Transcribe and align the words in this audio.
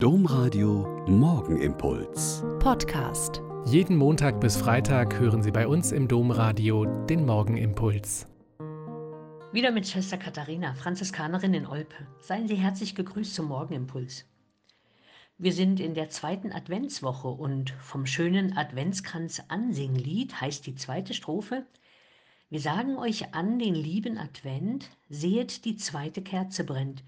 Domradio 0.00 1.04
Morgenimpuls. 1.08 2.44
Podcast. 2.60 3.42
Jeden 3.66 3.96
Montag 3.96 4.40
bis 4.40 4.56
Freitag 4.56 5.18
hören 5.18 5.42
Sie 5.42 5.50
bei 5.50 5.66
uns 5.66 5.90
im 5.90 6.06
Domradio 6.06 6.84
den 6.84 7.26
Morgenimpuls. 7.26 8.28
Wieder 9.50 9.72
mit 9.72 9.88
Schwester 9.88 10.16
Katharina, 10.16 10.74
Franziskanerin 10.74 11.52
in 11.52 11.66
Olpe. 11.66 11.96
Seien 12.20 12.46
Sie 12.46 12.54
herzlich 12.54 12.94
gegrüßt 12.94 13.34
zum 13.34 13.46
Morgenimpuls. 13.46 14.24
Wir 15.36 15.52
sind 15.52 15.80
in 15.80 15.94
der 15.94 16.10
zweiten 16.10 16.52
Adventswoche 16.52 17.26
und 17.26 17.70
vom 17.70 18.06
schönen 18.06 18.56
Adventskranz 18.56 19.42
Ansinglied 19.48 20.40
heißt 20.40 20.64
die 20.64 20.76
zweite 20.76 21.12
Strophe. 21.12 21.66
Wir 22.50 22.60
sagen 22.60 22.98
euch 22.98 23.34
an 23.34 23.58
den 23.58 23.74
lieben 23.74 24.16
Advent, 24.16 24.90
sehet 25.08 25.64
die 25.64 25.74
zweite 25.74 26.22
Kerze 26.22 26.62
brennt. 26.62 27.02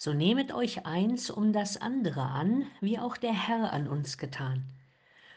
So 0.00 0.12
nehmet 0.12 0.52
euch 0.52 0.86
eins 0.86 1.28
um 1.28 1.52
das 1.52 1.76
andere 1.76 2.22
an, 2.22 2.64
wie 2.80 3.00
auch 3.00 3.16
der 3.16 3.32
Herr 3.32 3.72
an 3.72 3.88
uns 3.88 4.16
getan. 4.16 4.64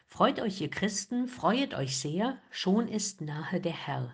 Freut 0.08 0.40
euch, 0.40 0.62
ihr 0.62 0.70
Christen, 0.70 1.28
freuet 1.28 1.74
euch 1.74 1.98
sehr, 1.98 2.38
schon 2.52 2.88
ist 2.88 3.22
nahe 3.22 3.60
der 3.60 3.74
Herr. 3.74 4.14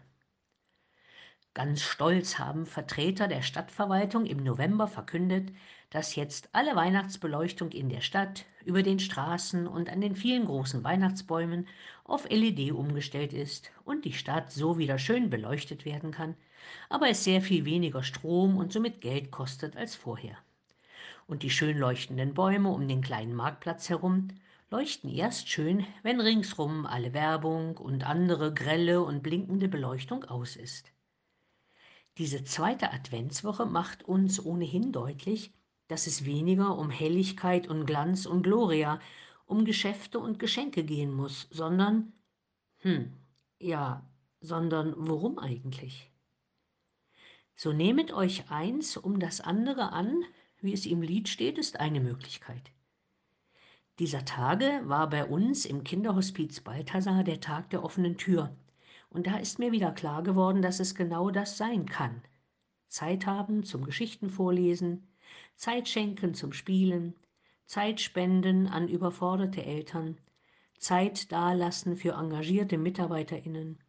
Ganz 1.57 1.81
stolz 1.81 2.37
haben 2.37 2.67
Vertreter 2.67 3.27
der 3.27 3.41
Stadtverwaltung 3.41 4.27
im 4.27 4.43
November 4.43 4.87
verkündet, 4.87 5.51
dass 5.89 6.13
jetzt 6.15 6.49
alle 6.51 6.75
Weihnachtsbeleuchtung 6.75 7.71
in 7.71 7.89
der 7.89 8.01
Stadt, 8.01 8.45
über 8.63 8.83
den 8.83 8.99
Straßen 8.99 9.65
und 9.65 9.89
an 9.89 9.99
den 9.99 10.15
vielen 10.15 10.45
großen 10.45 10.83
Weihnachtsbäumen 10.83 11.67
auf 12.03 12.29
LED 12.29 12.73
umgestellt 12.73 13.33
ist 13.33 13.71
und 13.85 14.05
die 14.05 14.13
Stadt 14.13 14.51
so 14.51 14.77
wieder 14.77 14.99
schön 14.99 15.31
beleuchtet 15.31 15.83
werden 15.83 16.11
kann, 16.11 16.35
aber 16.89 17.09
es 17.09 17.23
sehr 17.23 17.41
viel 17.41 17.65
weniger 17.65 18.03
Strom 18.03 18.55
und 18.55 18.71
somit 18.71 19.01
Geld 19.01 19.31
kostet 19.31 19.75
als 19.75 19.95
vorher. 19.95 20.37
Und 21.25 21.41
die 21.41 21.49
schön 21.49 21.79
leuchtenden 21.79 22.35
Bäume 22.35 22.69
um 22.69 22.87
den 22.87 23.01
kleinen 23.01 23.33
Marktplatz 23.33 23.89
herum 23.89 24.27
leuchten 24.69 25.09
erst 25.09 25.49
schön, 25.49 25.87
wenn 26.03 26.21
ringsrum 26.21 26.85
alle 26.85 27.15
Werbung 27.15 27.77
und 27.77 28.05
andere 28.05 28.53
grelle 28.53 29.01
und 29.01 29.23
blinkende 29.23 29.67
Beleuchtung 29.67 30.23
aus 30.25 30.55
ist. 30.55 30.91
Diese 32.17 32.43
zweite 32.43 32.91
Adventswoche 32.91 33.65
macht 33.65 34.03
uns 34.03 34.43
ohnehin 34.43 34.91
deutlich, 34.91 35.53
dass 35.87 36.07
es 36.07 36.25
weniger 36.25 36.77
um 36.77 36.89
Helligkeit 36.89 37.67
und 37.67 37.85
Glanz 37.85 38.25
und 38.25 38.43
Gloria, 38.43 38.99
um 39.45 39.65
Geschäfte 39.65 40.19
und 40.19 40.39
Geschenke 40.39 40.83
gehen 40.83 41.13
muss, 41.13 41.47
sondern, 41.51 42.11
hm, 42.79 43.13
ja, 43.59 44.03
sondern 44.41 44.95
worum 44.97 45.37
eigentlich? 45.37 46.11
So 47.55 47.71
nehmet 47.71 48.11
euch 48.11 48.49
eins 48.49 48.97
um 48.97 49.19
das 49.19 49.39
andere 49.41 49.91
an, 49.91 50.23
wie 50.59 50.73
es 50.73 50.85
im 50.85 51.01
Lied 51.01 51.29
steht, 51.29 51.57
ist 51.57 51.79
eine 51.79 51.99
Möglichkeit. 51.99 52.71
Dieser 53.99 54.25
Tage 54.25 54.81
war 54.85 55.09
bei 55.09 55.25
uns 55.25 55.65
im 55.65 55.83
Kinderhospiz 55.83 56.61
Balthasar 56.61 57.23
der 57.23 57.41
Tag 57.41 57.69
der 57.69 57.83
offenen 57.83 58.17
Tür. 58.17 58.55
Und 59.17 59.25
da 59.25 59.37
ist 59.37 59.57
mir 59.57 59.71
wieder 59.71 59.91
klar 59.93 60.21
geworden, 60.21 60.61
dass 60.61 60.79
es 60.79 60.93
genau 60.93 61.31
das 61.31 61.57
sein 61.57 61.87
kann. 61.87 62.21
Zeit 62.87 63.25
haben 63.25 63.63
zum 63.63 63.83
Geschichten 63.83 64.29
vorlesen, 64.29 65.07
Zeit 65.55 65.89
schenken 65.89 66.35
zum 66.35 66.53
Spielen, 66.53 67.15
Zeit 67.65 67.99
spenden 67.99 68.67
an 68.67 68.87
überforderte 68.87 69.65
Eltern, 69.65 70.19
Zeit 70.77 71.31
dalassen 71.31 71.95
für 71.95 72.11
engagierte 72.11 72.77
MitarbeiterInnen. 72.77 73.79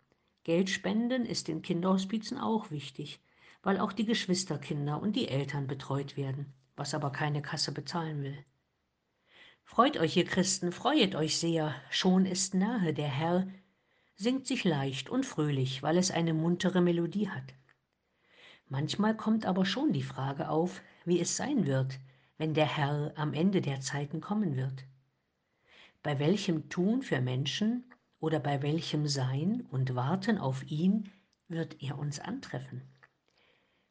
Geld 0.45 0.71
spenden 0.71 1.27
ist 1.27 1.51
in 1.51 1.61
Kinderhospizen 1.61 2.39
auch 2.39 2.71
wichtig, 2.71 3.21
weil 3.63 3.81
auch 3.81 3.93
die 3.93 4.07
Geschwisterkinder 4.07 4.99
und 5.03 5.15
die 5.15 5.29
Eltern 5.29 5.67
betreut 5.67 6.17
werden, 6.17 6.55
was 6.75 6.95
aber 6.95 7.11
keine 7.11 7.43
Kasse 7.43 7.73
bezahlen 7.73 8.23
will. 8.23 8.39
Freut 9.63 9.99
euch, 9.99 10.17
ihr 10.17 10.25
Christen, 10.25 10.73
freuet 10.73 11.15
euch 11.15 11.37
sehr, 11.37 11.75
schon 11.91 12.25
ist 12.25 12.55
nahe 12.55 12.95
der 12.95 13.09
Herr, 13.09 13.47
singt 14.19 14.49
sich 14.49 14.65
leicht 14.65 15.09
und 15.09 15.25
fröhlich, 15.25 15.83
weil 15.83 15.97
es 15.97 16.11
eine 16.11 16.35
muntere 16.35 16.81
Melodie 16.81 17.29
hat. 17.29 17.55
Manchmal 18.69 19.17
kommt 19.17 19.47
aber 19.47 19.65
schon 19.65 19.93
die 19.93 20.03
Frage 20.03 20.51
auf, 20.51 20.83
wie 21.05 21.21
es 21.21 21.37
sein 21.37 21.67
wird, 21.67 22.01
wenn 22.37 22.53
der 22.53 22.67
Herr 22.67 23.13
am 23.17 23.33
Ende 23.33 23.61
der 23.61 23.81
Zeiten 23.81 24.21
kommen 24.21 24.57
wird. 24.57 24.85
Bei 26.03 26.19
welchem 26.19 26.69
Tun 26.69 27.03
für 27.03 27.21
Menschen 27.21 27.85
oder 28.19 28.41
bei 28.41 28.61
welchem 28.61 29.07
Sein 29.07 29.67
und 29.71 29.95
Warten 29.95 30.39
auf 30.39 30.69
ihn 30.69 31.11
wird 31.47 31.81
er 31.81 31.97
uns 31.97 32.19
antreffen? 32.19 32.83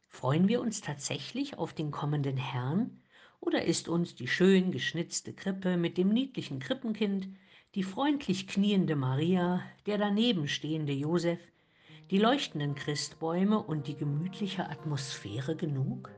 Freuen 0.08 0.46
wir 0.46 0.60
uns 0.60 0.82
tatsächlich 0.82 1.56
auf 1.56 1.72
den 1.72 1.90
kommenden 1.90 2.36
Herrn 2.36 3.02
oder 3.40 3.64
ist 3.64 3.88
uns 3.88 4.14
die 4.14 4.28
schön 4.28 4.72
geschnitzte 4.72 5.32
Krippe 5.32 5.78
mit 5.78 5.96
dem 5.96 6.10
niedlichen 6.10 6.60
Krippenkind, 6.60 7.28
die 7.74 7.82
freundlich 7.82 8.46
kniende 8.46 8.96
Maria, 8.96 9.62
der 9.86 9.98
daneben 9.98 10.48
stehende 10.48 10.92
Josef, 10.92 11.38
die 12.10 12.18
leuchtenden 12.18 12.74
Christbäume 12.74 13.62
und 13.62 13.86
die 13.86 13.96
gemütliche 13.96 14.68
Atmosphäre 14.68 15.56
genug? 15.56 16.10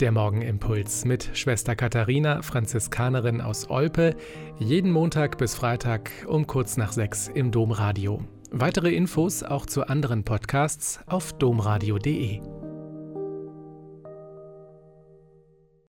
Der 0.00 0.12
Morgenimpuls 0.12 1.04
mit 1.04 1.30
Schwester 1.34 1.74
Katharina, 1.74 2.42
Franziskanerin 2.42 3.40
aus 3.40 3.68
Olpe, 3.68 4.16
jeden 4.58 4.92
Montag 4.92 5.38
bis 5.38 5.56
Freitag 5.56 6.10
um 6.28 6.46
kurz 6.46 6.76
nach 6.76 6.92
sechs 6.92 7.28
im 7.28 7.50
Domradio. 7.50 8.22
Weitere 8.50 8.94
Infos 8.94 9.42
auch 9.42 9.66
zu 9.66 9.88
anderen 9.88 10.24
Podcasts 10.24 11.00
auf 11.06 11.32
domradio.de. 11.32 12.57